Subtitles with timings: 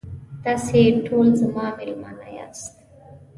[0.43, 2.73] تاسې ټول زما میلمانه یاست.